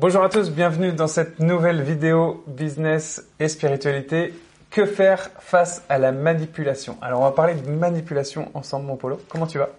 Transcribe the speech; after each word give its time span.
Bonjour 0.00 0.22
à 0.22 0.28
tous, 0.28 0.52
bienvenue 0.52 0.92
dans 0.92 1.08
cette 1.08 1.40
nouvelle 1.40 1.82
vidéo 1.82 2.44
business 2.46 3.26
et 3.40 3.48
spiritualité. 3.48 4.32
Que 4.70 4.86
faire 4.86 5.28
face 5.40 5.82
à 5.88 5.98
la 5.98 6.12
manipulation? 6.12 6.96
Alors 7.02 7.22
on 7.22 7.24
va 7.24 7.32
parler 7.32 7.54
de 7.56 7.68
manipulation 7.68 8.48
ensemble 8.54 8.86
mon 8.86 8.94
Polo. 8.94 9.20
Comment 9.28 9.48
tu 9.48 9.58
vas? 9.58 9.70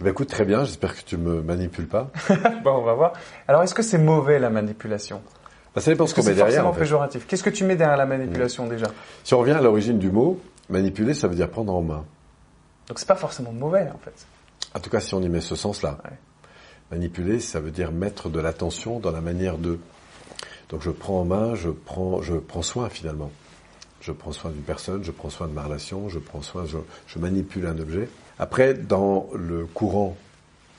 Eh 0.00 0.04
ben, 0.04 0.10
écoute, 0.12 0.30
très 0.30 0.46
bien, 0.46 0.64
j'espère 0.64 0.96
que 0.96 1.02
tu 1.02 1.18
me 1.18 1.42
manipules 1.42 1.86
pas. 1.86 2.10
bon, 2.64 2.78
on 2.78 2.82
va 2.82 2.94
voir. 2.94 3.12
Alors 3.46 3.62
est-ce 3.62 3.74
que 3.74 3.82
c'est 3.82 3.98
mauvais 3.98 4.38
la 4.38 4.48
manipulation? 4.48 5.20
Bah, 5.74 5.82
Ça 5.82 5.90
dépend 5.90 6.06
ce 6.06 6.14
qu'on 6.14 6.24
met 6.24 6.32
derrière. 6.32 6.64
C'est 6.72 6.78
péjoratif? 6.78 7.26
Qu'est-ce 7.26 7.44
que 7.44 7.50
tu 7.50 7.64
mets 7.64 7.76
derrière 7.76 7.98
la 7.98 8.06
manipulation 8.06 8.66
déjà? 8.68 8.86
Si 9.22 9.34
on 9.34 9.38
revient 9.40 9.52
à 9.52 9.60
l'origine 9.60 9.98
du 9.98 10.10
mot, 10.10 10.40
manipuler, 10.70 11.12
ça 11.12 11.28
veut 11.28 11.34
dire 11.34 11.50
prendre 11.50 11.74
en 11.74 11.82
main. 11.82 12.06
Donc 12.86 12.98
c'est 12.98 13.08
pas 13.08 13.16
forcément 13.16 13.52
mauvais 13.52 13.86
en 13.94 13.98
fait. 13.98 14.14
En 14.74 14.80
tout 14.80 14.88
cas, 14.88 15.00
si 15.00 15.12
on 15.12 15.20
y 15.20 15.28
met 15.28 15.42
ce 15.42 15.56
sens-là. 15.56 15.98
Manipuler, 16.90 17.40
ça 17.40 17.60
veut 17.60 17.70
dire 17.70 17.92
mettre 17.92 18.28
de 18.28 18.40
l'attention 18.40 18.98
dans 18.98 19.10
la 19.10 19.20
manière 19.20 19.58
de. 19.58 19.78
Donc 20.70 20.82
je 20.82 20.90
prends 20.90 21.20
en 21.20 21.24
main, 21.24 21.54
je 21.54 21.68
prends, 21.70 22.22
je 22.22 22.34
prends 22.34 22.62
soin 22.62 22.88
finalement. 22.88 23.30
Je 24.00 24.12
prends 24.12 24.32
soin 24.32 24.50
d'une 24.50 24.62
personne, 24.62 25.02
je 25.04 25.10
prends 25.10 25.28
soin 25.28 25.48
de 25.48 25.52
ma 25.52 25.62
relation, 25.62 26.08
je 26.08 26.18
prends 26.18 26.40
soin, 26.40 26.64
je, 26.66 27.18
manipule 27.18 27.66
un 27.66 27.78
objet. 27.78 28.08
Après, 28.38 28.72
dans 28.72 29.28
le 29.34 29.66
courant 29.66 30.16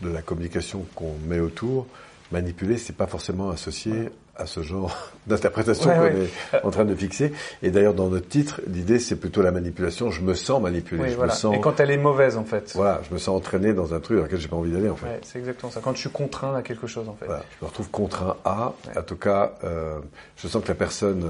de 0.01 0.09
la 0.09 0.21
communication 0.21 0.85
qu'on 0.95 1.15
met 1.27 1.39
autour, 1.39 1.85
manipuler, 2.31 2.77
c'est 2.77 2.95
pas 2.95 3.07
forcément 3.07 3.49
associé 3.49 4.09
à 4.39 4.45
ce 4.45 4.63
genre 4.63 4.95
d'interprétation 5.27 5.89
qu'on 5.89 6.05
est 6.05 6.63
en 6.63 6.71
train 6.71 6.85
de 6.85 6.95
fixer. 6.95 7.33
Et 7.61 7.71
d'ailleurs, 7.71 7.93
dans 7.93 8.09
notre 8.09 8.27
titre, 8.27 8.61
l'idée, 8.67 8.99
c'est 8.99 9.17
plutôt 9.17 9.41
la 9.41 9.51
manipulation. 9.51 10.09
Je 10.09 10.21
me 10.21 10.33
sens 10.33 10.61
manipulé. 10.61 11.09
je 11.09 11.17
me 11.17 11.29
sens... 11.29 11.55
Et 11.55 11.59
quand 11.59 11.79
elle 11.79 11.91
est 11.91 11.97
mauvaise, 11.97 12.37
en 12.37 12.45
fait. 12.45 12.71
Voilà, 12.75 13.01
je 13.07 13.13
me 13.13 13.19
sens 13.19 13.35
entraîné 13.35 13.73
dans 13.73 13.93
un 13.93 13.99
truc 13.99 14.17
dans 14.17 14.23
lequel 14.23 14.39
j'ai 14.39 14.47
pas 14.47 14.55
envie 14.55 14.71
d'aller, 14.71 14.89
en 14.89 14.95
fait. 14.95 15.05
Ouais, 15.05 15.19
c'est 15.23 15.39
exactement 15.39 15.71
ça. 15.71 15.81
Quand 15.83 15.93
je 15.93 15.99
suis 15.99 16.09
contraint 16.09 16.55
à 16.55 16.61
quelque 16.61 16.87
chose, 16.87 17.07
en 17.09 17.15
fait. 17.15 17.25
Voilà, 17.25 17.43
je 17.59 17.65
me 17.65 17.69
retrouve 17.69 17.89
contraint 17.89 18.37
à. 18.45 18.73
En 18.97 19.01
tout 19.03 19.17
cas, 19.17 19.53
euh, 19.63 19.99
je 20.37 20.47
sens 20.47 20.63
que 20.63 20.69
la 20.69 20.75
personne 20.75 21.25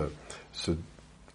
se 0.54 0.72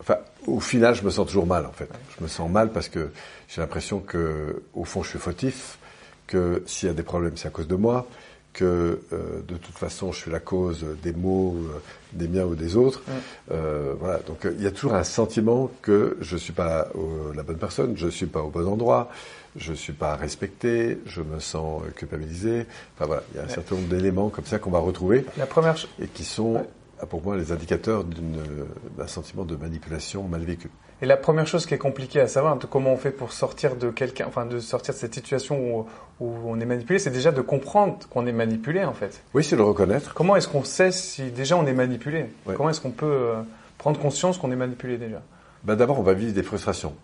Enfin, 0.00 0.18
au 0.46 0.60
final, 0.60 0.94
je 0.94 1.02
me 1.02 1.08
sens 1.08 1.26
toujours 1.26 1.46
mal, 1.46 1.64
en 1.64 1.72
fait. 1.72 1.88
Je 2.18 2.22
me 2.22 2.28
sens 2.28 2.50
mal 2.50 2.70
parce 2.70 2.90
que 2.90 3.10
j'ai 3.48 3.62
l'impression 3.62 4.00
que, 4.00 4.62
au 4.74 4.84
fond, 4.84 5.02
je 5.02 5.08
suis 5.08 5.18
fautif, 5.18 5.78
que 6.26 6.62
s'il 6.66 6.88
y 6.88 6.90
a 6.90 6.94
des 6.94 7.02
problèmes, 7.02 7.38
c'est 7.38 7.48
à 7.48 7.50
cause 7.50 7.68
de 7.68 7.74
moi, 7.74 8.06
que 8.54 9.00
euh, 9.12 9.42
de 9.46 9.56
toute 9.56 9.76
façon, 9.76 10.12
je 10.12 10.20
suis 10.20 10.30
la 10.30 10.40
cause 10.40 10.86
des 11.02 11.12
maux, 11.12 11.56
euh, 11.58 11.80
des 12.12 12.28
miens 12.28 12.44
ou 12.44 12.54
des 12.54 12.76
autres. 12.76 13.02
Euh, 13.50 13.94
voilà. 13.98 14.20
Donc, 14.20 14.46
il 14.50 14.62
y 14.62 14.66
a 14.66 14.70
toujours 14.70 14.94
un 14.94 15.04
sentiment 15.04 15.70
que 15.82 16.16
je 16.20 16.36
suis 16.38 16.54
pas 16.54 16.88
la 17.34 17.42
bonne 17.42 17.58
personne, 17.58 17.94
je 17.96 18.08
suis 18.08 18.26
pas 18.26 18.40
au 18.40 18.48
bon 18.48 18.66
endroit, 18.66 19.10
je 19.56 19.74
suis 19.74 19.92
pas 19.92 20.16
respecté, 20.16 21.00
je 21.04 21.20
me 21.20 21.40
sens 21.40 21.82
culpabilisé. 21.96 22.66
Enfin 22.94 23.06
voilà, 23.06 23.24
il 23.32 23.38
y 23.38 23.40
a 23.40 23.44
un 23.44 23.48
certain 23.48 23.74
nombre 23.74 23.88
d'éléments 23.88 24.30
comme 24.30 24.46
ça 24.46 24.58
qu'on 24.58 24.70
va 24.70 24.78
retrouver. 24.78 25.26
La 25.36 25.46
première 25.46 25.76
et 26.00 26.06
qui 26.06 26.24
sont 26.24 26.64
pour 27.10 27.22
moi 27.22 27.36
les 27.36 27.52
indicateurs 27.52 28.04
d'un 28.04 29.06
sentiment 29.06 29.44
de 29.44 29.56
manipulation 29.56 30.22
mal 30.28 30.42
vécu. 30.42 30.70
Et 31.02 31.06
la 31.06 31.16
première 31.16 31.46
chose 31.46 31.66
qui 31.66 31.74
est 31.74 31.78
compliquée 31.78 32.20
à 32.20 32.28
savoir, 32.28 32.56
comment 32.70 32.92
on 32.92 32.96
fait 32.96 33.10
pour 33.10 33.32
sortir 33.32 33.76
de 33.76 33.90
quelqu'un, 33.90 34.26
enfin 34.28 34.46
de 34.46 34.58
sortir 34.60 34.94
de 34.94 34.98
cette 34.98 35.14
situation 35.14 35.80
où, 35.80 35.86
on 36.20 36.60
est 36.60 36.64
manipulé, 36.64 36.98
c'est 36.98 37.10
déjà 37.10 37.32
de 37.32 37.40
comprendre 37.40 37.98
qu'on 38.08 38.26
est 38.26 38.32
manipulé 38.32 38.84
en 38.84 38.94
fait. 38.94 39.22
Oui, 39.34 39.42
c'est 39.42 39.56
le 39.56 39.64
reconnaître. 39.64 40.14
Comment 40.14 40.36
est-ce 40.36 40.48
qu'on 40.48 40.64
sait 40.64 40.92
si 40.92 41.30
déjà 41.30 41.56
on 41.56 41.66
est 41.66 41.72
manipulé? 41.72 42.26
Comment 42.46 42.70
est-ce 42.70 42.80
qu'on 42.80 42.92
peut 42.92 43.06
euh, 43.06 43.42
prendre 43.76 43.98
conscience 43.98 44.38
qu'on 44.38 44.52
est 44.52 44.56
manipulé 44.56 44.96
déjà? 44.96 45.20
Ben 45.64 45.74
D'abord, 45.74 45.98
on 45.98 46.02
va 46.02 46.14
vivre 46.14 46.32
des 46.32 46.42
frustrations. 46.42 46.94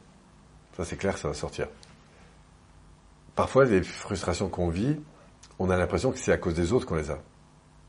Ça 0.77 0.85
c'est 0.85 0.97
clair, 0.97 1.19
ça 1.19 1.29
va 1.29 1.35
sortir. 1.35 1.67
Parfois, 3.35 3.65
les 3.65 3.83
frustrations 3.83 4.49
qu'on 4.49 4.69
vit, 4.69 4.97
on 5.59 5.71
a 5.71 5.77
l'impression 5.77 6.13
que 6.13 6.19
c'est 6.19 6.33
à 6.33 6.37
cause 6.37 6.55
des 6.55 6.73
autres 6.73 6.87
qu'on 6.87 6.97
les 6.97 7.11
a. 7.11 7.19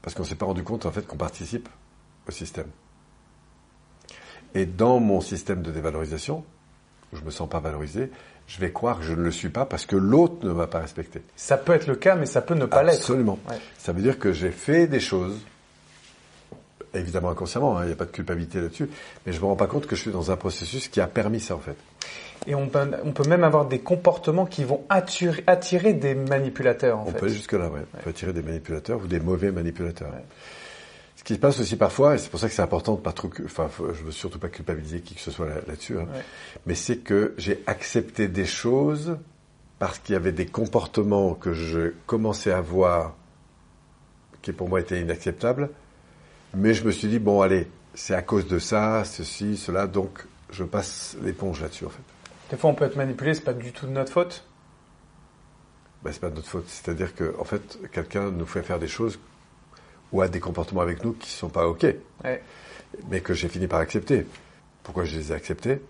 Parce 0.01 0.15
qu'on 0.15 0.23
ne 0.23 0.27
s'est 0.27 0.35
pas 0.35 0.45
rendu 0.45 0.63
compte 0.63 0.85
en 0.85 0.91
fait 0.91 1.05
qu'on 1.05 1.17
participe 1.17 1.69
au 2.27 2.31
système. 2.31 2.67
Et 4.55 4.65
dans 4.65 4.99
mon 4.99 5.21
système 5.21 5.61
de 5.61 5.71
dévalorisation, 5.71 6.43
où 7.13 7.17
je 7.17 7.23
me 7.23 7.31
sens 7.31 7.49
pas 7.49 7.59
valorisé, 7.59 8.09
je 8.47 8.59
vais 8.59 8.71
croire 8.71 8.99
que 8.99 9.05
je 9.05 9.13
ne 9.13 9.21
le 9.21 9.31
suis 9.31 9.49
pas 9.49 9.65
parce 9.65 9.85
que 9.85 9.95
l'autre 9.95 10.45
ne 10.45 10.51
m'a 10.51 10.67
pas 10.67 10.79
respecté. 10.79 11.21
Ça 11.35 11.57
peut 11.57 11.73
être 11.73 11.87
le 11.87 11.95
cas, 11.95 12.15
mais 12.15 12.25
ça 12.25 12.41
peut 12.41 12.55
ne 12.55 12.65
pas 12.65 12.83
l'être. 12.83 12.99
Absolument. 12.99 13.39
Ça 13.77 13.93
veut 13.93 14.01
dire 14.01 14.19
que 14.19 14.33
j'ai 14.33 14.51
fait 14.51 14.87
des 14.87 14.99
choses, 14.99 15.39
évidemment 16.93 17.29
inconsciemment, 17.29 17.77
hein, 17.77 17.83
il 17.83 17.87
n'y 17.87 17.93
a 17.93 17.95
pas 17.95 18.05
de 18.05 18.11
culpabilité 18.11 18.59
là-dessus, 18.59 18.89
mais 19.25 19.31
je 19.31 19.39
me 19.39 19.45
rends 19.45 19.55
pas 19.55 19.67
compte 19.67 19.87
que 19.87 19.95
je 19.95 20.01
suis 20.01 20.11
dans 20.11 20.31
un 20.31 20.35
processus 20.35 20.89
qui 20.89 20.99
a 20.99 21.07
permis 21.07 21.39
ça 21.39 21.55
en 21.55 21.59
fait. 21.59 21.77
Et 22.47 22.55
on 22.55 22.67
peut, 22.67 22.91
on 23.05 23.11
peut 23.11 23.27
même 23.29 23.43
avoir 23.43 23.65
des 23.65 23.79
comportements 23.79 24.47
qui 24.47 24.63
vont 24.63 24.83
attirer, 24.89 25.43
attirer 25.47 25.93
des 25.93 26.15
manipulateurs 26.15 26.97
en 26.99 27.03
on 27.03 27.11
fait. 27.11 27.19
peut 27.19 27.25
aller 27.27 27.35
jusque 27.35 27.53
là, 27.53 27.69
ouais. 27.69 27.81
On 27.99 28.03
peut 28.03 28.09
attirer 28.09 28.33
des 28.33 28.41
manipulateurs 28.41 28.99
ou 29.01 29.07
des 29.07 29.19
mauvais 29.19 29.51
manipulateurs. 29.51 30.11
Ce 31.21 31.23
qui 31.23 31.35
se 31.35 31.39
passe 31.39 31.59
aussi 31.59 31.75
parfois, 31.75 32.15
et 32.15 32.17
c'est 32.17 32.31
pour 32.31 32.39
ça 32.39 32.47
que 32.49 32.55
c'est 32.55 32.63
important 32.63 32.95
de 32.95 32.99
pas 32.99 33.11
trop, 33.11 33.29
enfin, 33.45 33.69
je 33.77 34.03
veux 34.03 34.11
surtout 34.11 34.39
pas 34.39 34.49
culpabiliser 34.49 35.01
qui 35.01 35.13
que 35.13 35.21
ce 35.21 35.29
soit 35.29 35.45
là-dessus, 35.67 35.99
hein, 35.99 36.07
mais 36.65 36.73
c'est 36.73 36.97
que 36.97 37.35
j'ai 37.37 37.61
accepté 37.67 38.27
des 38.27 38.47
choses 38.47 39.19
parce 39.77 39.99
qu'il 39.99 40.13
y 40.13 40.15
avait 40.15 40.31
des 40.31 40.47
comportements 40.47 41.35
que 41.35 41.53
je 41.53 41.93
commençais 42.07 42.51
à 42.51 42.59
voir 42.59 43.15
qui 44.41 44.51
pour 44.51 44.67
moi 44.67 44.79
étaient 44.79 44.99
inacceptables, 44.99 45.69
mais 46.55 46.73
je 46.73 46.83
me 46.85 46.91
suis 46.91 47.07
dit 47.07 47.19
bon 47.19 47.41
allez, 47.41 47.67
c'est 47.93 48.15
à 48.15 48.23
cause 48.23 48.47
de 48.47 48.57
ça, 48.57 49.03
ceci, 49.05 49.57
cela, 49.57 49.85
donc 49.85 50.25
je 50.49 50.63
passe 50.63 51.15
l'éponge 51.21 51.61
là-dessus 51.61 51.85
en 51.85 51.89
fait. 51.89 52.01
Des 52.49 52.57
fois 52.57 52.71
on 52.71 52.73
peut 52.73 52.85
être 52.85 52.95
manipulé, 52.95 53.35
c'est 53.35 53.41
pas 53.41 53.53
du 53.53 53.71
tout 53.71 53.85
de 53.85 53.91
notre 53.91 54.11
faute? 54.11 54.43
Ben, 56.01 56.11
c'est 56.11 56.19
pas 56.19 56.31
de 56.31 56.35
notre 56.35 56.49
faute, 56.49 56.67
c'est-à-dire 56.67 57.13
que 57.13 57.35
en 57.37 57.43
fait 57.43 57.77
quelqu'un 57.91 58.31
nous 58.31 58.47
fait 58.47 58.63
faire 58.63 58.79
des 58.79 58.87
choses 58.87 59.19
ou 60.11 60.21
à 60.21 60.27
des 60.27 60.39
comportements 60.39 60.81
avec 60.81 61.03
nous 61.03 61.13
qui 61.13 61.33
ne 61.33 61.37
sont 61.37 61.49
pas 61.49 61.67
OK, 61.67 61.85
mais 63.09 63.21
que 63.21 63.33
j'ai 63.33 63.47
fini 63.47 63.67
par 63.67 63.79
accepter. 63.79 64.25
Pourquoi 64.83 65.05
je 65.05 65.17
les 65.17 65.31
ai 65.31 65.35
acceptés? 65.35 65.81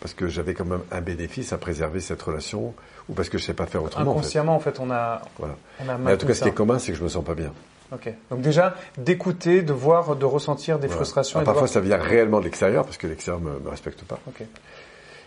Parce 0.00 0.14
que 0.14 0.28
j'avais 0.28 0.54
quand 0.54 0.66
même 0.66 0.82
un 0.90 1.00
bénéfice 1.00 1.52
à 1.52 1.58
préserver 1.58 2.00
cette 2.00 2.20
relation, 2.20 2.74
ou 3.08 3.14
parce 3.14 3.28
que 3.28 3.38
je 3.38 3.44
ne 3.44 3.46
sais 3.46 3.54
pas 3.54 3.66
faire 3.66 3.82
autrement. 3.82 4.10
Inconsciemment, 4.10 4.54
en 4.54 4.60
fait, 4.60 4.78
on 4.80 4.90
a. 4.90 5.22
Voilà. 5.38 5.56
mais 5.98 6.12
en 6.12 6.16
tout 6.16 6.26
cas, 6.26 6.34
ce 6.34 6.42
qui 6.42 6.48
est 6.48 6.54
commun, 6.54 6.78
c'est 6.78 6.92
que 6.92 6.98
je 6.98 7.04
me 7.04 7.08
sens 7.08 7.24
pas 7.24 7.34
bien. 7.34 7.52
Ok. 7.92 8.12
Donc 8.30 8.40
déjà, 8.40 8.74
d'écouter, 8.98 9.62
de 9.62 9.72
voir, 9.72 10.16
de 10.16 10.24
ressentir 10.24 10.78
des 10.78 10.88
frustrations. 10.88 11.40
et 11.40 11.44
parfois, 11.44 11.68
ça 11.68 11.80
vient 11.80 11.96
réellement 11.96 12.40
de 12.40 12.44
l'extérieur, 12.44 12.84
parce 12.84 12.98
que 12.98 13.06
l'extérieur 13.06 13.40
me, 13.40 13.58
me 13.58 13.68
respecte 13.68 14.02
pas. 14.04 14.18
Ok. 14.26 14.42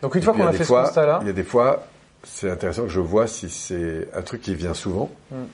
Donc 0.02 0.16
une 0.16 0.22
fois 0.22 0.34
qu'on 0.34 0.46
a, 0.46 0.54
fait 0.54 0.64
ce 0.64 0.72
constat-là, 0.72 1.20
il 1.22 1.28
y 1.28 1.30
a 1.30 1.34
des 1.34 1.44
fois, 1.44 1.88
c'est 2.24 2.52
intéressant 2.52 2.84
que 2.84 2.90
je 2.90 3.00
vois 3.00 3.26
si 3.26 3.50
c'est 3.50 4.08
un 4.14 4.22
truc 4.22 4.42
qui 4.42 4.54
vient 4.54 4.74
souvent. 4.74 5.10
Hmm. 5.32 5.46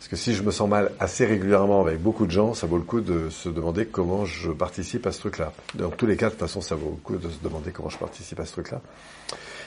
Parce 0.00 0.08
que 0.08 0.16
si 0.16 0.34
je 0.34 0.42
me 0.42 0.50
sens 0.50 0.66
mal 0.66 0.92
assez 0.98 1.26
régulièrement 1.26 1.82
avec 1.82 2.00
beaucoup 2.00 2.24
de 2.24 2.30
gens, 2.30 2.54
ça 2.54 2.66
vaut 2.66 2.78
le 2.78 2.84
coup 2.84 3.02
de 3.02 3.28
se 3.28 3.50
demander 3.50 3.84
comment 3.84 4.24
je 4.24 4.50
participe 4.50 5.06
à 5.06 5.12
ce 5.12 5.18
truc-là. 5.18 5.52
Dans 5.74 5.90
tous 5.90 6.06
les 6.06 6.16
cas, 6.16 6.28
de 6.28 6.30
toute 6.30 6.40
façon, 6.40 6.62
ça 6.62 6.74
vaut 6.74 6.92
le 6.96 7.02
coup 7.02 7.16
de 7.16 7.28
se 7.28 7.38
demander 7.42 7.70
comment 7.70 7.90
je 7.90 7.98
participe 7.98 8.40
à 8.40 8.46
ce 8.46 8.52
truc-là. 8.52 8.80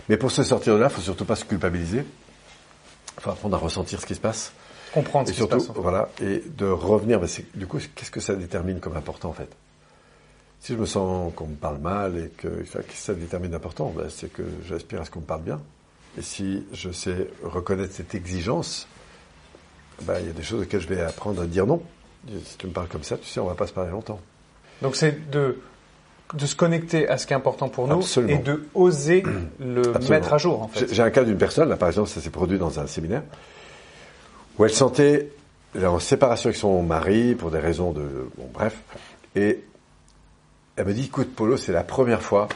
Mais 0.10 0.18
pour 0.18 0.32
se 0.32 0.42
sortir 0.42 0.74
de 0.74 0.80
là, 0.80 0.88
il 0.90 0.96
faut 0.96 1.02
surtout 1.02 1.26
pas 1.26 1.36
se 1.36 1.46
culpabiliser. 1.46 2.00
Il 2.00 3.22
faut 3.22 3.30
apprendre 3.30 3.56
à 3.56 3.60
ressentir 3.60 4.02
ce 4.02 4.08
qui 4.08 4.16
se 4.16 4.20
passe. 4.20 4.54
Comprendre 4.92 5.30
et 5.30 5.34
ce 5.34 5.38
qui 5.38 5.44
se 5.44 5.48
passe. 5.48 5.70
Voilà, 5.76 6.10
et 6.20 6.42
de 6.58 6.66
revenir. 6.66 7.22
du 7.54 7.68
coup, 7.68 7.78
qu'est-ce 7.94 8.10
que 8.10 8.20
ça 8.20 8.34
détermine 8.34 8.80
comme 8.80 8.98
important 8.98 9.30
en 9.30 9.34
fait? 9.34 9.56
Si 10.62 10.74
je 10.74 10.80
me 10.80 10.88
sens 10.88 11.32
qu'on 11.36 11.46
me 11.46 11.56
parle 11.56 11.78
mal 11.78 12.18
et 12.18 12.30
que, 12.30 12.48
qu'est-ce 12.48 12.80
que 12.80 12.94
ça 12.96 13.14
détermine 13.14 13.54
important 13.54 13.94
ben, 13.96 14.10
C'est 14.10 14.34
que 14.34 14.42
j'aspire 14.66 15.00
à 15.02 15.06
ce 15.06 15.12
qu'on 15.12 15.20
me 15.20 15.26
parle 15.26 15.44
bien. 15.44 15.62
Et 16.18 16.24
si 16.24 16.66
je 16.74 16.90
sais 16.90 17.28
reconnaître 17.44 17.94
cette 17.94 18.16
exigence, 18.16 18.88
bah, 20.02 20.20
il 20.20 20.28
y 20.28 20.30
a 20.30 20.34
des 20.34 20.44
choses 20.44 20.64
auxquelles 20.64 20.82
je 20.82 20.88
vais 20.88 21.02
apprendre 21.02 21.42
à 21.42 21.46
dire 21.46 21.66
non. 21.66 21.82
Si 22.46 22.58
tu 22.58 22.68
me 22.68 22.72
parles 22.72 22.88
comme 22.88 23.04
ça, 23.04 23.18
tu 23.18 23.28
sais, 23.28 23.40
on 23.40 23.48
va 23.48 23.56
pas 23.56 23.68
se 23.68 23.74
parler 23.74 23.92
longtemps. 23.92 24.20
Donc 24.82 24.96
c'est 24.96 25.30
de, 25.30 25.60
de 26.34 26.46
se 26.46 26.56
connecter 26.56 27.08
à 27.08 27.18
ce 27.18 27.28
qui 27.28 27.34
est 27.34 27.36
important 27.36 27.70
pour 27.70 27.88
nous 27.88 28.02
et 28.28 28.38
de 28.38 28.66
oser 28.74 29.24
le 29.60 29.82
mettre 30.10 30.34
à 30.34 30.38
jour. 30.38 30.62
En 30.64 30.68
fait. 30.68 30.94
J'ai 30.94 31.04
un 31.04 31.10
cas 31.10 31.24
d'une 31.24 31.38
personne, 31.38 31.70
là 31.70 31.78
par 31.78 31.90
exemple, 31.90 32.10
ça 32.10 32.22
s'est 32.22 32.30
produit 32.30 32.58
dans 32.58 32.80
un 32.80 32.88
séminaire, 32.88 33.24
où 34.58 34.66
elle 34.66 34.74
sentait 34.74 35.30
en 35.76 36.00
séparation 36.00 36.48
avec 36.48 36.58
son 36.58 36.84
mari 36.84 37.36
pour 37.36 37.52
des 37.52 37.60
raisons 37.60 37.92
de... 37.92 38.30
Bon 38.38 38.50
bref, 38.54 38.78
et 39.36 39.64
elle 40.76 40.86
me 40.86 40.94
dit, 40.94 41.06
écoute 41.06 41.34
Polo, 41.36 41.58
c'est 41.58 41.72
la 41.72 41.84
première 41.84 42.22
fois 42.22 42.48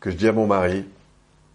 que 0.00 0.10
je 0.10 0.16
dis 0.16 0.28
à 0.28 0.32
mon 0.32 0.46
mari, 0.46 0.84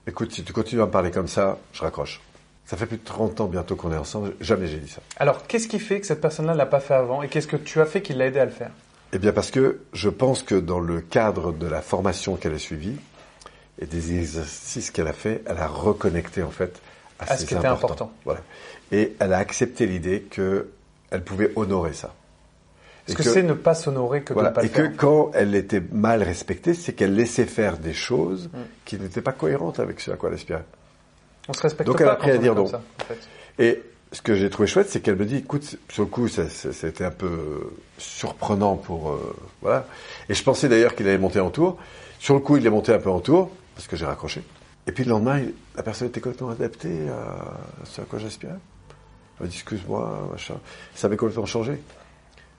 écoute, 0.07 0.33
si 0.33 0.43
tu 0.43 0.53
continues 0.53 0.81
à 0.81 0.85
me 0.85 0.91
parler 0.91 1.11
comme 1.11 1.27
ça, 1.27 1.57
je 1.71 1.81
raccroche. 1.81 2.21
Ça 2.65 2.77
fait 2.77 2.85
plus 2.85 2.97
de 2.97 3.03
30 3.03 3.41
ans 3.41 3.47
bientôt 3.47 3.75
qu'on 3.75 3.91
est 3.91 3.97
ensemble, 3.97 4.33
jamais 4.39 4.67
j'ai 4.67 4.77
dit 4.77 4.89
ça. 4.89 5.01
Alors, 5.17 5.45
qu'est-ce 5.47 5.67
qui 5.67 5.79
fait 5.79 5.99
que 5.99 6.07
cette 6.07 6.21
personne-là 6.21 6.53
ne 6.53 6.57
l'a 6.57 6.65
pas 6.65 6.79
fait 6.79 6.93
avant 6.93 7.21
et 7.21 7.27
qu'est-ce 7.27 7.47
que 7.47 7.57
tu 7.57 7.81
as 7.81 7.85
fait 7.85 8.01
qui 8.01 8.13
l'a 8.13 8.27
aidé 8.27 8.39
à 8.39 8.45
le 8.45 8.51
faire? 8.51 8.71
Eh 9.11 9.19
bien, 9.19 9.31
parce 9.31 9.51
que 9.51 9.81
je 9.93 10.09
pense 10.09 10.43
que 10.43 10.55
dans 10.55 10.79
le 10.79 11.01
cadre 11.01 11.51
de 11.51 11.67
la 11.67 11.81
formation 11.81 12.35
qu'elle 12.35 12.53
a 12.55 12.59
suivie 12.59 12.95
et 13.79 13.85
des 13.85 14.17
exercices 14.17 14.91
qu'elle 14.91 15.07
a 15.07 15.13
fait, 15.13 15.43
elle 15.45 15.57
a 15.57 15.67
reconnecté 15.67 16.41
en 16.41 16.51
fait 16.51 16.81
à, 17.19 17.37
ce 17.37 17.45
qui 17.45 17.53
était 17.53 17.67
important. 17.67 18.11
Voilà. 18.25 18.41
Et 18.91 19.15
elle 19.19 19.33
a 19.33 19.37
accepté 19.37 19.85
l'idée 19.85 20.21
qu'elle 20.21 21.23
pouvait 21.23 21.51
honorer 21.55 21.93
ça. 21.93 22.13
Est-ce 23.07 23.17
que, 23.17 23.23
c'est 23.23 23.43
ne 23.43 23.53
pas 23.53 23.75
s'honorer 23.75 24.23
que 24.23 24.33
de 24.33 24.39
ne 24.39 24.49
pas 24.49 24.63
et 24.63 24.69
faire 24.69 24.85
Et 24.85 24.91
que 24.91 24.95
quand 24.95 25.31
elle 25.33 25.55
était 25.55 25.83
mal 25.91 26.23
respectée, 26.23 26.73
c'est 26.73 26.93
qu'elle 26.93 27.15
laissait 27.15 27.45
faire 27.45 27.77
des 27.77 27.93
choses 27.93 28.47
mm. 28.47 28.57
qui 28.85 28.97
n'étaient 28.97 29.21
pas 29.21 29.33
cohérentes 29.33 29.79
avec 29.79 29.99
ce 29.99 30.11
à 30.11 30.15
quoi 30.15 30.29
elle 30.29 30.35
aspirait. 30.35 30.63
On 31.47 31.53
se 31.53 31.61
respecte 31.61 31.87
Donc 31.87 31.97
pas 31.97 32.03
elle 32.03 32.09
a 32.09 32.13
appris 32.13 32.31
à 32.31 32.37
dire 32.37 32.55
non. 32.55 32.67
Ça, 32.67 32.81
Et 33.59 33.81
ce 34.11 34.21
que 34.21 34.35
j'ai 34.35 34.49
trouvé 34.49 34.67
chouette, 34.67 34.89
c'est 34.89 35.01
qu'elle 35.01 35.15
me 35.15 35.25
dit, 35.25 35.37
écoute, 35.37 35.77
sur 35.89 36.03
le 36.03 36.09
coup, 36.09 36.27
ça, 36.27 36.47
ça, 36.49 36.71
ça 36.71 36.87
a 36.87 36.89
été 36.89 37.03
un 37.03 37.11
peu 37.11 37.71
surprenant 37.97 38.75
pour, 38.75 39.11
euh, 39.11 39.35
voilà. 39.61 39.85
Et 40.29 40.33
je 40.33 40.43
pensais 40.43 40.69
d'ailleurs 40.69 40.95
qu'il 40.95 41.07
allait 41.07 41.17
monter 41.17 41.39
en 41.39 41.49
tour. 41.49 41.77
Sur 42.19 42.33
le 42.35 42.39
coup, 42.39 42.57
il 42.57 42.65
est 42.65 42.69
monté 42.69 42.93
un 42.93 42.99
peu 42.99 43.09
en 43.09 43.19
tour, 43.19 43.49
parce 43.75 43.87
que 43.87 43.95
j'ai 43.95 44.05
raccroché. 44.05 44.43
Et 44.87 44.91
puis 44.91 45.03
le 45.03 45.09
lendemain, 45.11 45.39
il- 45.39 45.53
la 45.75 45.83
personne 45.83 46.07
était 46.07 46.21
complètement 46.21 46.49
adaptée 46.49 47.07
à 47.09 47.85
ce 47.85 48.01
à 48.01 48.05
quoi 48.05 48.19
j'aspirais. 48.19 48.53
Elle 49.39 49.45
m'a 49.45 49.49
dit, 49.49 49.55
excuse-moi, 49.57 50.29
machin. 50.31 50.55
Ça 50.95 51.07
avait 51.07 51.17
complètement 51.17 51.45
changé. 51.45 51.81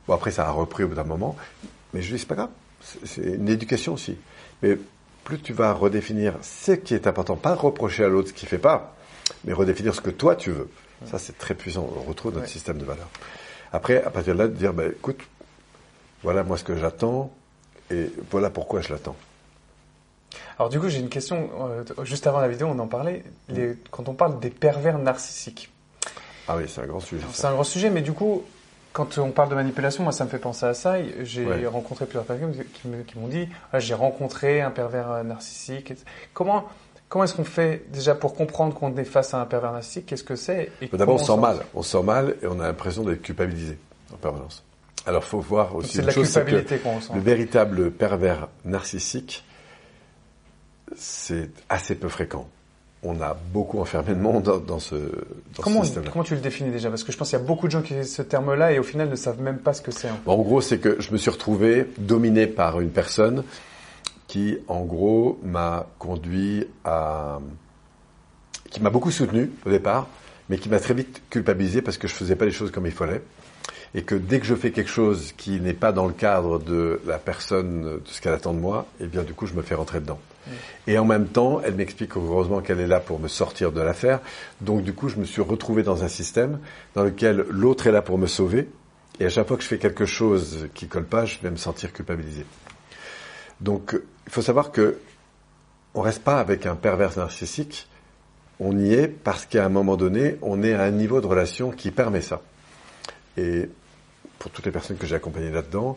Bon, 0.09 0.15
après, 0.15 0.31
ça 0.33 0.47
a 0.47 0.51
repris 0.51 0.85
au 0.85 0.89
bout 0.89 0.95
d'un 0.97 1.05
moment. 1.05 1.37
Mais 1.93 2.03
je 2.03 2.09
lui 2.09 2.15
dis, 2.15 2.21
c'est 2.21 2.27
pas 2.29 2.35
grave. 2.35 2.51
C'est- 2.83 3.07
C'est 3.07 3.23
une 3.35 3.49
éducation 3.49 3.95
aussi. 3.95 4.17
Mais 4.63 4.77
plus 5.25 5.41
tu 5.41 5.53
vas 5.53 5.73
redéfinir 5.73 6.35
ce 6.43 6.73
qui 6.73 6.95
est 6.95 7.07
important, 7.07 7.37
pas 7.37 7.55
reprocher 7.55 8.05
à 8.05 8.09
l'autre 8.09 8.29
ce 8.29 8.33
qu'il 8.35 8.49
fait 8.49 8.59
pas, 8.59 8.95
mais 9.45 9.53
redéfinir 9.53 9.95
ce 9.95 10.01
que 10.01 10.11
toi 10.11 10.37
tu 10.37 10.51
veux. 10.51 10.69
Ça, 11.07 11.19
c'est 11.19 11.37
très 11.37 11.55
puissant. 11.55 11.89
On 11.97 12.03
retrouve 12.09 12.33
notre 12.33 12.47
Ouais. 12.47 12.51
système 12.53 12.79
de 12.79 12.85
valeurs. 12.85 13.09
Après, 13.73 14.03
à 14.03 14.11
partir 14.11 14.35
de 14.35 14.39
là, 14.39 14.49
de 14.49 14.55
dire, 14.55 14.73
bah, 14.73 14.85
écoute, 14.87 15.19
voilà 16.23 16.45
moi 16.45 16.57
ce 16.57 16.65
que 16.65 16.77
j'attends 16.77 17.31
et 17.91 18.11
voilà 18.31 18.49
pourquoi 18.49 18.81
je 18.81 18.91
l'attends. 18.93 19.17
Alors 20.59 20.69
du 20.71 20.81
coup, 20.81 20.89
j'ai 20.89 21.01
une 21.01 21.09
question. 21.09 21.51
euh, 21.61 21.85
juste 22.05 22.27
avant 22.27 22.41
la 22.41 22.49
vidéo, 22.49 22.69
on 22.69 22.79
en 22.79 22.87
parlait. 22.87 23.25
Les- 23.49 23.77
quand 23.91 24.09
on 24.09 24.15
parle 24.15 24.39
des 24.41 24.51
pervers 24.51 24.99
narcissiques, 24.99 25.71
Ah 26.47 26.57
oui, 26.57 26.65
c'est 26.69 26.81
un 26.83 26.87
grand 26.87 27.01
sujet. 27.01 27.25
C'est 27.33 27.47
un 27.47 27.53
grand 27.53 27.65
sujet, 27.65 27.89
mais 27.91 28.03
du 28.03 28.13
coup, 28.13 28.45
quand 28.95 29.19
on 29.19 29.31
parle 29.33 29.51
de 29.51 29.55
manipulation, 29.57 30.03
moi, 30.05 30.13
ça 30.13 30.25
me 30.25 30.31
fait 30.31 30.39
penser 30.39 30.65
à 30.65 30.73
ça. 30.73 30.95
J'ai 31.25 31.45
Ouais. 31.45 31.67
rencontré 31.67 32.07
plusieurs 32.07 32.25
personnes 32.25 32.55
qui 33.07 33.19
m'ont 33.19 33.29
dit, 33.29 33.47
Ah, 33.73 33.79
j'ai 33.81 33.93
rencontré 33.95 34.63
un 34.63 34.71
pervers 34.71 35.11
euh, 35.11 35.23
narcissique. 35.25 35.93
Comment, 36.33 36.65
comment 37.11 37.25
est-ce 37.25 37.35
qu'on 37.35 37.45
fait 37.45 37.85
déjà 37.93 38.15
pour 38.15 38.35
comprendre 38.35 38.73
qu'on 38.73 38.97
est 38.97 39.05
face 39.05 39.35
à 39.35 39.41
un 39.41 39.47
pervers 39.47 39.73
narcissique 39.73 40.07
Qu'est-ce 40.07 40.25
que 40.25 40.37
c'est 40.37 40.71
D'abord, 40.93 41.17
on 41.17 41.19
sent 41.19 41.25
s'en- 41.27 41.37
mal. 41.39 41.59
On 41.75 41.83
se 41.83 41.91
sent 41.99 42.03
mal 42.05 42.37
et 42.41 42.47
on 42.47 42.59
a 42.61 42.69
l'impression 42.69 43.03
d'être 43.05 43.21
culpabilisé 43.23 43.77
en 44.13 44.17
permanence. 44.17 44.63
Alors, 45.07 45.25
faut 45.25 45.41
voir 45.41 45.75
aussi 45.77 45.99
une 45.99 46.07
la 46.07 46.13
chose, 46.13 46.29
c'est 46.29 46.45
que 46.47 46.75
qu'on 46.77 46.97
ressent. 46.97 47.15
le 47.15 47.21
véritable 47.21 47.91
pervers 47.91 48.49
narcissique, 48.65 49.45
c'est 50.97 51.51
assez 51.69 51.95
peu 51.97 52.09
fréquent. 52.09 52.49
On 53.07 53.21
a 53.21 53.37
beaucoup 53.53 53.81
enfermé 53.81 54.15
de 54.15 54.21
monde 54.21 54.43
dans, 54.45 54.57
dans 54.59 54.79
ce, 54.79 54.95
dans 54.95 55.63
Comment, 55.63 55.81
ce 55.81 55.87
système-là. 55.87 56.11
comment 56.11 56.25
tu 56.25 56.35
le 56.35 56.41
définis 56.41 56.71
déjà? 56.71 56.89
Parce 56.89 57.05
que 57.05 57.13
je 57.13 57.19
pense 57.19 57.29
qu'il 57.29 57.39
y 57.39 57.43
a 57.43 57.45
beaucoup 57.45 57.67
de 57.67 57.71
gens 57.73 57.83
qui 57.83 57.93
utilisent 57.93 58.15
ce 58.15 58.23
terme-là 58.23 58.73
et 58.73 58.79
au 58.79 58.83
final 58.83 59.11
ne 59.11 59.15
savent 59.17 59.43
même 59.43 59.59
pas 59.59 59.75
ce 59.75 59.83
que 59.83 59.91
c'est. 59.91 60.09
hein. 60.09 60.17
En 60.25 60.37
gros, 60.39 60.61
c'est 60.63 60.79
que 60.79 60.97
je 61.01 61.13
me 61.13 61.19
suis 61.19 61.31
retrouvé 61.31 61.87
dominé 61.99 62.47
par 62.47 62.81
une 62.81 62.89
personne 62.91 63.45
qui, 64.27 64.57
en 64.69 64.85
gros, 64.85 65.39
m'a 65.45 65.87
conduit 65.99 66.67
à, 66.85 67.41
qui 68.71 68.81
m'a 68.81 68.89
beaucoup 68.91 69.11
soutenu 69.11 69.51
au 69.67 69.71
départ, 69.71 70.09
mais 70.49 70.57
qui 70.57 70.69
m'a 70.71 70.81
très 70.81 70.95
vite 70.95 71.23
culpabilisé 71.29 71.83
parce 71.83 71.99
que 71.99 72.09
je 72.09 72.15
faisais 72.15 72.37
pas 72.37 72.47
les 72.47 72.51
choses 72.53 72.71
comme 72.71 72.87
il 72.87 72.93
fallait. 72.93 73.21
Et 73.95 74.03
que 74.03 74.15
dès 74.15 74.41
que 74.41 74.47
je 74.47 74.55
fais 74.55 74.73
quelque 74.73 74.91
chose 74.91 75.33
qui 75.37 75.61
n'est 75.61 75.75
pas 75.75 75.93
dans 75.93 76.07
le 76.07 76.13
cadre 76.13 76.59
de 76.59 77.01
la 77.07 77.19
personne, 77.19 77.83
de 77.83 78.03
ce 78.07 78.21
qu'elle 78.21 78.33
attend 78.33 78.53
de 78.53 78.59
moi, 78.59 78.87
eh 79.01 79.07
bien, 79.07 79.23
du 79.23 79.35
coup, 79.35 79.47
je 79.47 79.55
me 79.55 79.63
fais 79.63 79.77
rentrer 79.77 80.01
dedans. 80.01 80.19
Et 80.87 80.99
en 80.99 81.05
même 81.05 81.29
temps, 81.29 81.61
elle 81.65 81.75
m'explique 81.75 82.17
heureusement 82.17 82.61
qu'elle 82.61 82.81
est 82.81 82.87
là 82.87 83.01
pour 83.01 83.19
me 83.19 83.29
sortir 83.29 83.73
de 83.73 83.81
l'affaire. 83.81 84.21
Donc, 84.61 84.83
du 84.83 84.93
coup, 84.93 85.09
je 85.09 85.17
me 85.17 85.25
suis 85.25 85.41
retrouvé 85.41 85.83
dans 85.83 86.05
un 86.05 86.09
système 86.09 86.59
dans 86.95 87.05
lequel 87.05 87.47
l'autre 87.49 87.87
est 87.87 87.93
là 87.93 88.03
pour 88.03 88.19
me 88.19 88.27
sauver. 88.27 88.69
Et 89.21 89.27
à 89.27 89.29
chaque 89.31 89.47
fois 89.47 89.57
que 89.57 89.63
je 89.63 89.69
fais 89.69 89.79
quelque 89.79 90.07
chose 90.07 90.69
qui 90.75 90.89
colle 90.89 91.07
pas, 91.07 91.25
je 91.25 91.39
vais 91.41 91.51
me 91.51 91.57
sentir 91.57 91.93
culpabilisé. 91.93 92.45
Donc, 93.61 93.97
il 94.27 94.33
faut 94.33 94.43
savoir 94.43 94.73
que 94.73 94.99
on 95.95 96.01
reste 96.01 96.25
pas 96.25 96.41
avec 96.41 96.67
un 96.67 96.75
pervers 96.75 97.17
narcissique. 97.17 97.89
On 98.59 98.77
y 98.77 98.93
est 98.93 99.09
parce 99.09 99.47
qu'à 99.47 99.65
un 99.65 99.69
moment 99.69 99.97
donné, 99.97 100.37
on 100.43 100.63
est 100.63 100.75
à 100.75 100.83
un 100.83 100.91
niveau 100.91 101.21
de 101.21 101.27
relation 101.27 101.71
qui 101.71 101.93
permet 101.93 102.21
ça. 102.21 102.43
Et 103.37 103.69
pour 104.45 104.53
toutes 104.53 104.67
les 104.67 104.73
personnes 104.73 104.99
que 104.99 105.07
j'ai 105.07 105.15
accompagnées 105.15 105.51
là-dedans, 105.51 105.97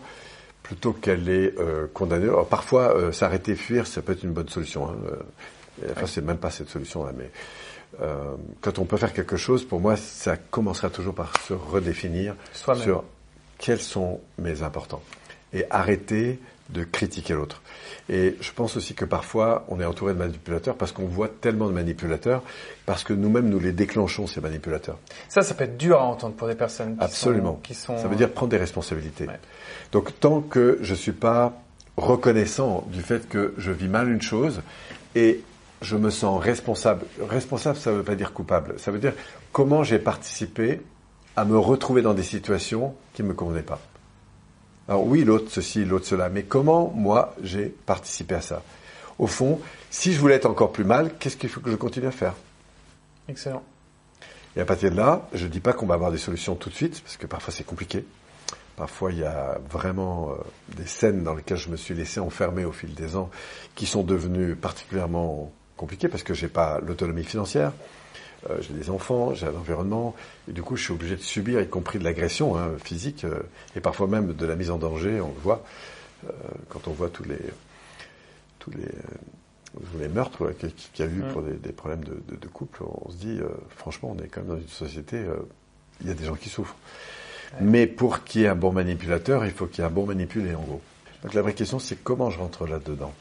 plutôt 0.64 0.94
qu'elle 0.94 1.28
est 1.28 1.60
euh, 1.60 1.88
condamnée, 1.94 2.30
alors 2.30 2.48
parfois 2.48 2.96
euh, 2.96 3.12
s'arrêter, 3.12 3.58
fuir, 3.58 3.86
ça 3.86 4.02
peut 4.02 4.14
être 4.14 4.24
une 4.24 4.32
bonne 4.32 4.48
solution. 4.48 4.88
Hein. 4.90 4.96
Euh, 5.12 5.16
Enfin, 5.92 6.08
c'est 6.08 6.24
même 6.24 6.40
pas 6.40 6.50
cette 6.50 6.70
solution-là, 6.70 7.12
mais 7.16 7.30
euh, 8.02 8.34
quand 8.62 8.80
on 8.80 8.86
peut 8.86 8.98
faire 8.98 9.14
quelque 9.14 9.38
chose, 9.38 9.64
pour 9.64 9.80
moi, 9.80 9.96
ça 9.96 10.36
commencera 10.36 10.90
toujours 10.90 11.14
par 11.14 11.40
se 11.42 11.54
redéfinir 11.54 12.36
sur 12.74 13.04
quels 13.60 13.80
sont 13.80 14.20
mes 14.40 14.64
importants 14.64 15.04
et 15.54 15.66
arrêter 15.70 16.40
de 16.69 16.84
critiquer 16.84 17.34
l'autre. 17.34 17.62
Et 18.10 18.36
je 18.42 18.52
pense 18.52 18.78
aussi 18.78 18.94
que 18.94 19.06
parfois 19.06 19.66
on 19.68 19.80
est 19.80 19.86
entouré 19.86 20.14
de 20.14 20.19
manipulateurs 20.19 20.75
parce 20.75 20.92
qu'on 20.92 21.06
voit 21.06 21.28
tellement 21.28 21.68
de 21.68 21.74
manipulateurs 21.74 22.42
parce 22.86 23.04
que 23.04 23.14
nous-mêmes 23.14 23.50
nous 23.50 23.60
les 23.60 23.72
déclenchons 23.72 24.28
ces 24.28 24.42
manipulateurs. 24.42 24.98
Ça, 25.30 25.42
ça 25.42 25.54
peut 25.54 25.66
être 25.66 25.78
dur 25.78 26.00
à 26.00 26.06
entendre 26.06 26.36
pour 26.36 26.48
des 26.48 26.56
personnes 26.56 26.98
qui 26.98 27.04
Absolument. 27.04 27.54
sont... 27.54 27.60
Qui 27.62 27.74
sont 27.74 27.98
Ça 27.98 28.08
veut 28.08 28.16
dire 28.16 28.31
prendre 28.31 28.52
des 28.52 28.58
responsabilités. 28.58 29.28
Ouais. 29.28 29.40
Donc 29.92 30.19
tant 30.19 30.42
que 30.42 30.78
je 30.81 30.94
suis 30.94 31.12
pas 31.12 31.54
reconnaissant 31.98 32.86
du 32.92 33.02
fait 33.02 33.28
que 33.28 33.54
je 33.58 33.72
vis 33.72 33.88
mal 33.88 34.10
une 34.10 34.22
chose 34.22 34.62
et 35.16 35.42
je 35.81 35.96
me 35.96 36.10
sens 36.10 36.42
responsable. 36.42 37.06
Responsable, 37.28 37.78
ça 37.78 37.92
ne 37.92 37.98
veut 37.98 38.04
pas 38.04 38.16
dire 38.16 38.34
coupable. 38.34 38.75
Ça 38.78 38.92
veut 38.92 39.00
dire 39.00 39.14
comment 39.52 39.84
j'ai 39.84 40.00
participé 40.00 40.81
à 41.36 41.46
me 41.46 41.58
retrouver 41.58 42.02
dans 42.02 42.14
des 42.14 42.24
situations 42.24 42.96
qui 43.14 43.24
ne 43.24 43.28
me 43.28 43.34
convenaient 43.34 43.62
pas. 43.62 43.80
Alors 44.88 45.06
oui, 45.06 45.24
l'autre 45.24 45.48
ceci, 45.50 45.84
l'autre 45.84 46.06
cela, 46.06 46.30
mais 46.30 46.44
comment 46.44 46.92
moi 46.95 47.36
j'ai 47.44 47.66
participé 47.86 48.36
à 48.36 48.42
ça? 48.42 48.63
Au 49.19 49.28
fond, 49.28 49.60
si 49.89 50.13
je 50.13 50.19
voulais 50.19 50.36
être 50.36 50.45
encore 50.45 50.72
plus 50.72 50.86
mal, 50.86 51.18
qu'est-ce 51.19 51.38
qu'il 51.38 51.50
faut 51.50 51.60
que 51.60 51.72
je 51.72 51.75
continue 51.75 52.07
à 52.07 52.12
faire? 52.12 52.36
Excellent. 53.28 53.63
et 54.56 54.62
à 54.62 54.66
partir 54.66 54.92
de 54.92 54.95
là, 54.95 55.28
je 55.34 55.45
ne 55.45 55.50
dis 55.51 55.60
pas 55.60 55.74
qu'on 55.74 55.86
va 55.86 55.95
avoir 55.95 56.12
des 56.12 56.18
solutions 56.18 56.56
tout 56.56 56.69
de 56.69 56.75
suite, 56.75 57.01
parce 57.01 57.18
que 57.18 57.28
parfois 57.28 57.54
c'est 57.54 57.66
compliqué. 57.66 58.06
Parfois, 58.78 59.12
il 59.12 59.18
y 59.18 59.24
a 59.24 59.60
vraiment 59.69 60.30
euh, 60.30 60.36
des 60.75 60.86
scènes 60.86 61.24
dans 61.24 61.33
lesquelles 61.33 61.57
je 61.57 61.69
me 61.69 61.78
suis 61.78 61.95
laissé 61.95 62.19
enfermer 62.19 62.63
au 62.63 62.72
fil 62.72 62.94
des 62.94 63.16
ans, 63.16 63.31
qui 63.74 63.88
sont 63.88 64.04
devenues 64.04 64.56
particulièrement 64.56 65.51
compliquées, 65.75 66.07
parce 66.07 66.24
que 66.24 66.36
j'ai 66.36 66.48
pas 66.48 66.80
l'autonomie 66.80 67.24
financière, 67.24 67.74
euh, 68.50 68.57
j'ai 68.62 68.74
des 68.74 68.89
enfants, 68.89 69.34
j'ai 69.34 69.45
un 69.48 69.56
environnement, 69.56 70.16
et 70.48 70.51
du 70.54 70.62
coup, 70.62 70.75
je 70.75 70.84
suis 70.84 70.94
obligé 70.94 71.16
de 71.16 71.22
subir, 71.22 71.60
y 71.62 71.68
compris 71.68 72.00
de 72.00 72.04
l'agression 72.04 72.57
hein, 72.57 72.69
physique, 72.84 73.24
euh, 73.25 73.39
et 73.75 73.80
parfois 73.81 74.07
même 74.07 74.34
de 74.34 74.45
la 74.45 74.56
mise 74.56 74.69
en 74.72 74.78
danger. 74.78 75.19
On 75.22 75.28
le 75.30 75.42
voit 75.42 75.63
euh, 76.25 76.31
quand 76.69 76.88
on 76.88 76.92
voit 76.92 77.10
tous 77.10 77.24
les 77.24 77.39
tous 78.60 78.72
les 78.72 78.88
tous 79.92 79.98
les 80.00 80.07
meurtres 80.07 80.51
qu'il 80.57 80.72
y 80.98 81.01
a 81.04 81.06
eu 81.06 81.22
Mm. 81.24 81.31
pour 81.34 81.42
des, 81.44 81.54
des 81.54 81.72
problèmes 81.72 82.04
de, 82.04 82.19
de- 82.30 82.36
de 82.36 82.48
couple, 82.48 82.84
on 82.84 83.12
se 83.12 83.18
dit, 83.18 83.39
franchement, 83.75 84.16
on 84.18 84.24
est 84.24 84.28
quand 84.28 84.42
même 84.42 84.50
dans 84.56 84.62
une 84.62 84.68
société, 84.69 85.24
il 86.01 86.07
y 86.07 86.10
a 86.10 86.13
des 86.16 86.25
gens 86.25 86.36
qui 86.36 86.50
souffrent. 86.50 86.75
Mais 87.62 87.85
pour 87.85 88.23
qu'il 88.23 88.42
y 88.42 88.44
ait 88.45 88.50
un 88.50 88.56
bon 88.56 88.71
manipulateur, 88.71 89.45
il 89.45 89.52
faut 89.52 89.68
qu'il 89.68 89.80
y 89.80 89.81
ait 89.81 89.90
un 89.90 89.94
bon 89.94 90.06
manipulé, 90.06 90.56
en 90.56 90.62
gros. 90.62 90.81
Donc 91.23 91.33
la 91.33 91.42
vraie 91.44 91.54
question, 91.54 91.78
c'est 91.80 91.95
comment 92.04 92.30
je 92.31 92.40
rentre 92.40 92.66
là-dedans? 92.66 93.14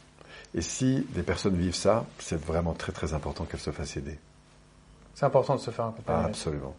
Et 0.55 0.63
si 0.63 1.07
des 1.11 1.23
personnes 1.23 1.57
vivent 1.57 1.75
ça, 1.75 2.07
c'est 2.19 2.41
vraiment 2.41 2.73
très 2.73 2.93
très 2.93 3.13
important 3.13 3.45
qu'elles 3.45 3.61
se 3.61 3.71
fassent 3.71 3.97
aider. 3.99 4.19
C'est 5.17 5.25
important 5.25 5.55
de 5.57 5.61
se 5.61 5.71
faire 5.71 5.87
Ah, 5.87 5.89
accompagner. 5.89 6.25
absolument. 6.27 6.75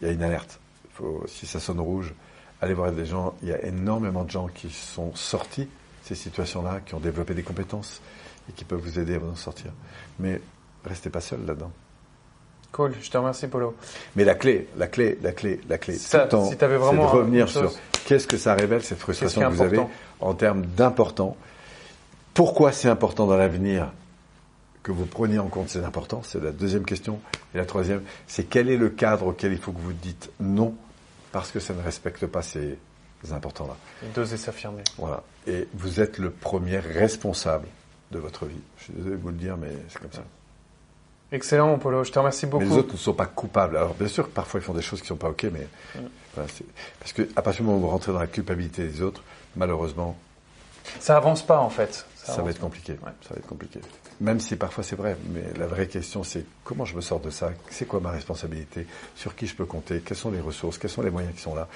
Il 0.00 0.08
y 0.08 0.10
a 0.10 0.12
une 0.12 0.22
alerte. 0.22 0.58
Faut, 0.94 1.22
si 1.28 1.46
ça 1.46 1.60
sonne 1.60 1.78
rouge, 1.80 2.12
allez 2.60 2.74
voir 2.74 2.90
des 2.90 3.06
gens. 3.06 3.34
Il 3.40 3.48
y 3.48 3.52
a 3.52 3.64
énormément 3.64 4.24
de 4.24 4.30
gens 4.30 4.48
qui 4.48 4.68
sont 4.68 5.14
sortis 5.14 5.62
de 5.66 5.68
ces 6.02 6.16
situations-là, 6.16 6.80
qui 6.84 6.94
ont 6.96 7.00
développé 7.00 7.34
des 7.34 7.44
compétences 7.44 8.00
et 8.50 8.52
qui 8.52 8.64
peuvent 8.64 8.80
vous 8.80 8.98
aider 8.98 9.14
à 9.14 9.18
vous 9.18 9.30
en 9.30 9.36
sortir. 9.36 9.70
Mais 10.18 10.40
restez 10.84 11.08
pas 11.08 11.20
seul 11.20 11.46
là-dedans. 11.46 11.70
Cool, 12.72 12.94
je 13.00 13.08
te 13.10 13.16
remercie 13.16 13.46
Polo. 13.46 13.76
Mais 14.16 14.24
la 14.24 14.34
clé, 14.34 14.66
la 14.76 14.88
clé, 14.88 15.16
la 15.22 15.30
clé, 15.30 15.60
la 15.68 15.78
clé, 15.78 15.94
Ça, 15.94 16.20
tout 16.20 16.24
le 16.24 16.28
temps, 16.30 16.44
si 16.46 16.56
c'est 16.58 16.66
de 16.68 16.76
revenir 16.76 17.48
sur 17.48 17.72
qu'est-ce 18.06 18.26
que 18.26 18.38
ça 18.38 18.54
révèle, 18.54 18.82
cette 18.82 18.98
frustration 18.98 19.42
que 19.42 19.54
vous 19.54 19.62
avez 19.62 19.80
en 20.20 20.34
termes 20.34 20.62
d'important. 20.66 21.36
Pourquoi 22.34 22.72
c'est 22.72 22.88
important 22.88 23.26
dans 23.26 23.36
l'avenir? 23.36 23.92
Que 24.82 24.92
vous 24.92 25.06
preniez 25.06 25.38
en 25.38 25.48
compte 25.48 25.68
ces 25.68 25.84
importants 25.84 26.22
C'est 26.24 26.42
la 26.42 26.50
deuxième 26.52 26.84
question. 26.84 27.20
Et 27.54 27.58
la 27.58 27.64
troisième, 27.66 28.02
c'est 28.26 28.44
quel 28.44 28.68
est 28.68 28.76
le 28.76 28.88
cadre 28.90 29.26
auquel 29.28 29.52
il 29.52 29.58
faut 29.58 29.72
que 29.72 29.80
vous 29.80 29.92
dites 29.92 30.30
non 30.40 30.74
parce 31.30 31.50
que 31.50 31.60
ça 31.60 31.72
ne 31.72 31.80
respecte 31.82 32.26
pas 32.26 32.42
ces 32.42 32.76
importants-là. 33.30 33.76
D'oser 34.14 34.36
s'affirmer. 34.36 34.82
Voilà. 34.98 35.22
Et 35.46 35.68
vous 35.74 36.00
êtes 36.00 36.18
le 36.18 36.30
premier 36.30 36.78
responsable 36.78 37.66
de 38.10 38.18
votre 38.18 38.44
vie. 38.46 38.60
Je 38.78 38.84
suis 38.84 38.92
désolé 38.92 39.16
de 39.16 39.20
vous 39.22 39.28
le 39.28 39.36
dire, 39.36 39.56
mais 39.56 39.70
c'est 39.88 39.98
comme 40.00 40.12
ça. 40.12 40.24
Excellent 41.30 41.68
mon 41.68 41.78
Polo, 41.78 42.04
je 42.04 42.12
te 42.12 42.18
remercie 42.18 42.44
beaucoup. 42.44 42.64
Mais 42.64 42.70
les 42.70 42.76
autres 42.76 42.92
ne 42.92 42.98
sont 42.98 43.14
pas 43.14 43.24
coupables. 43.26 43.76
Alors 43.78 43.94
bien 43.94 44.08
sûr 44.08 44.28
parfois 44.28 44.60
ils 44.60 44.62
font 44.62 44.74
des 44.74 44.82
choses 44.82 44.98
qui 45.00 45.04
ne 45.04 45.08
sont 45.08 45.16
pas 45.16 45.30
ok, 45.30 45.44
mais 45.50 45.66
voilà, 46.34 46.48
c'est- 46.52 46.66
parce 47.00 47.14
que 47.14 47.22
à 47.36 47.40
partir 47.40 47.62
du 47.62 47.66
moment 47.68 47.78
où 47.78 47.82
vous 47.82 47.88
rentrez 47.88 48.12
dans 48.12 48.18
la 48.18 48.26
culpabilité 48.26 48.86
des 48.86 49.00
autres, 49.00 49.22
malheureusement, 49.56 50.16
Ça 51.00 51.16
avance 51.16 51.42
pas 51.46 51.60
en 51.60 51.70
fait. 51.70 52.04
Ça, 52.22 52.42
va 52.42 52.50
être 52.50 52.60
compliqué. 52.60 52.96
Ça 53.22 53.34
va 53.34 53.36
être 53.36 53.46
compliqué. 53.46 53.80
Même 54.20 54.40
si 54.40 54.56
parfois 54.56 54.84
c'est 54.84 54.96
vrai, 54.96 55.16
mais 55.32 55.44
la 55.58 55.66
vraie 55.66 55.88
question 55.88 56.22
c'est 56.22 56.44
comment 56.64 56.84
je 56.84 56.94
me 56.94 57.00
sors 57.00 57.20
de 57.20 57.30
ça? 57.30 57.50
C'est 57.70 57.86
quoi 57.86 58.00
ma 58.00 58.10
responsabilité? 58.10 58.86
Sur 59.16 59.34
qui 59.34 59.46
je 59.46 59.54
peux 59.54 59.66
compter? 59.66 60.00
Quelles 60.00 60.16
sont 60.16 60.30
les 60.30 60.40
ressources? 60.40 60.78
Quels 60.78 60.90
sont 60.90 61.02
les 61.02 61.10
moyens 61.10 61.34
qui 61.34 61.40
sont 61.40 61.54
là? 61.54 61.68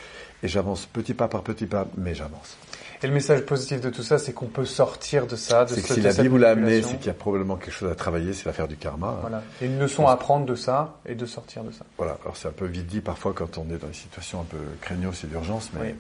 Et 0.43 0.49
j'avance 0.49 0.87
petit 0.87 1.15
pas 1.15 1.29
par 1.29 1.43
petit 1.43 1.67
pas, 1.67 1.87
mais 1.97 2.15
j'avance. 2.15 2.57
Et 3.03 3.07
le 3.07 3.13
message 3.13 3.43
positif 3.43 3.81
de 3.81 3.91
tout 3.91 4.03
ça, 4.03 4.19
c'est 4.19 4.33
qu'on 4.33 4.47
peut 4.47 4.65
sortir 4.65 5.27
de 5.27 5.37
ça. 5.37 5.67
C'est 5.69 5.83
que 5.83 5.95
si 5.95 6.01
la 6.01 6.13
vie 6.13 6.29
vous 6.29 6.39
l'a 6.39 6.51
amené, 6.51 6.83
c'est 6.83 6.97
qu'il 6.97 7.09
y 7.09 7.11
a 7.11 7.15
probablement 7.15 7.57
quelque 7.57 7.75
chose 7.75 7.91
à 7.91 7.95
travailler, 7.95 8.33
c'est 8.33 8.47
l'affaire 8.47 8.69
du 8.69 8.77
karma. 8.77 9.09
Hein. 9.09 9.19
Voilà. 9.21 9.43
Et 9.61 9.67
une 9.67 9.79
leçon 9.79 10.07
à 10.07 10.13
apprendre 10.13 10.47
de 10.47 10.55
ça 10.55 10.97
et 11.05 11.15
de 11.15 11.27
sortir 11.27 11.63
de 11.63 11.73
ça. 11.73 11.85
Voilà. 11.99 12.17
Alors 12.23 12.37
c'est 12.37 12.49
un 12.49 12.53
peu 12.53 12.67
vite 12.67 12.87
dit 12.87 13.01
parfois 13.01 13.33
quand 13.35 13.59
on 13.59 13.65
est 13.65 13.79
dans 13.79 13.89
des 13.89 13.93
situations 13.93 14.41
un 14.41 14.45
peu 14.45 14.59
craignos 14.81 15.25
et 15.25 15.27
d'urgence, 15.27 15.71
mais. 15.75 15.95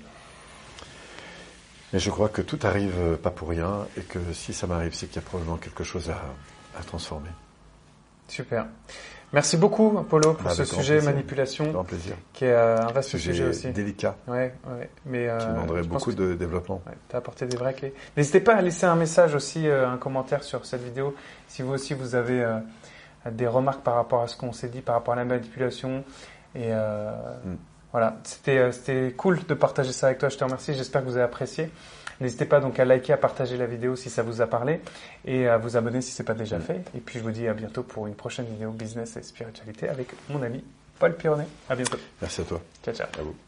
Mais 1.92 1.98
je 1.98 2.10
crois 2.10 2.28
que 2.28 2.42
tout 2.42 2.58
arrive 2.62 2.94
euh, 2.98 3.16
pas 3.16 3.30
pour 3.30 3.48
rien 3.48 3.86
et 3.96 4.02
que 4.02 4.18
si 4.32 4.52
ça 4.52 4.66
m'arrive, 4.66 4.94
c'est 4.94 5.06
qu'il 5.06 5.16
y 5.16 5.24
a 5.24 5.28
probablement 5.28 5.56
quelque 5.56 5.84
chose 5.84 6.10
à, 6.10 6.20
à 6.78 6.82
transformer. 6.82 7.30
Super. 8.28 8.66
Merci 9.32 9.56
beaucoup, 9.56 9.96
Apollo, 9.98 10.34
pour 10.34 10.50
ce 10.52 10.64
sujet 10.64 11.00
manipulation. 11.00 11.70
Grand 11.72 11.84
plaisir. 11.84 12.14
Qui 12.32 12.44
est 12.44 12.52
euh, 12.52 12.78
un 12.80 12.92
vaste 12.92 13.10
sujet, 13.10 13.32
sujet 13.32 13.48
aussi. 13.48 13.70
délicat. 13.70 14.16
Ouais, 14.28 14.54
ouais. 14.66 14.88
Mais, 15.04 15.28
euh, 15.28 15.38
qui 15.38 15.46
demanderait 15.46 15.82
beaucoup 15.82 16.12
de 16.12 16.34
développement. 16.34 16.80
Ouais, 16.86 16.94
tu 17.08 17.16
as 17.16 17.18
apporté 17.18 17.46
des 17.46 17.56
vraies 17.56 17.74
clés. 17.74 17.92
N'hésitez 18.16 18.40
pas 18.40 18.54
à 18.54 18.62
laisser 18.62 18.86
un 18.86 18.94
message 18.94 19.34
aussi, 19.34 19.66
euh, 19.66 19.88
un 19.88 19.96
commentaire 19.96 20.44
sur 20.44 20.64
cette 20.64 20.82
vidéo. 20.82 21.14
Si 21.48 21.62
vous 21.62 21.72
aussi, 21.72 21.92
vous 21.94 22.14
avez 22.14 22.46
des 23.30 23.46
remarques 23.48 23.82
par 23.82 23.96
rapport 23.96 24.22
à 24.22 24.28
ce 24.28 24.36
qu'on 24.36 24.52
s'est 24.52 24.68
dit, 24.68 24.80
par 24.80 24.94
rapport 24.94 25.14
à 25.14 25.16
la 25.16 25.24
manipulation. 25.24 26.04
Et 26.54 26.72
mm. 26.72 27.56
Voilà, 27.96 28.18
c'était 28.24 29.14
cool 29.16 29.40
de 29.48 29.54
partager 29.54 29.90
ça 29.90 30.08
avec 30.08 30.18
toi. 30.18 30.28
Je 30.28 30.36
te 30.36 30.44
remercie. 30.44 30.74
J'espère 30.74 31.00
que 31.00 31.06
vous 31.06 31.16
avez 31.16 31.24
apprécié. 31.24 31.70
N'hésitez 32.20 32.44
pas 32.44 32.60
donc 32.60 32.78
à 32.78 32.84
liker, 32.84 33.14
à 33.14 33.16
partager 33.16 33.56
la 33.56 33.64
vidéo 33.64 33.96
si 33.96 34.10
ça 34.10 34.22
vous 34.22 34.42
a 34.42 34.46
parlé 34.46 34.82
et 35.24 35.48
à 35.48 35.56
vous 35.56 35.78
abonner 35.78 36.02
si 36.02 36.12
ce 36.12 36.20
n'est 36.20 36.26
pas 36.26 36.34
déjà 36.34 36.60
fait. 36.60 36.82
Et 36.94 37.00
puis 37.00 37.18
je 37.18 37.24
vous 37.24 37.30
dis 37.30 37.48
à 37.48 37.54
bientôt 37.54 37.82
pour 37.82 38.06
une 38.06 38.14
prochaine 38.14 38.44
vidéo 38.44 38.70
business 38.70 39.16
et 39.16 39.22
spiritualité 39.22 39.88
avec 39.88 40.08
mon 40.28 40.42
ami 40.42 40.62
Paul 40.98 41.16
Pironnet. 41.16 41.46
À 41.70 41.74
bientôt. 41.74 41.96
Merci 42.20 42.42
à 42.42 42.44
toi. 42.44 42.60
Ciao 42.84 42.94
ciao. 42.94 43.08
À 43.18 43.22
vous. 43.22 43.45